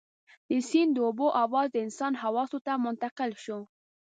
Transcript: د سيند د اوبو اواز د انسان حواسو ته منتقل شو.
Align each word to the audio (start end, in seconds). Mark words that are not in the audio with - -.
د 0.49 0.51
سيند 0.69 0.91
د 0.95 0.99
اوبو 1.07 1.27
اواز 1.43 1.67
د 1.71 1.77
انسان 1.85 2.13
حواسو 2.23 2.57
ته 2.65 2.73
منتقل 2.85 3.31
شو. 3.43 3.59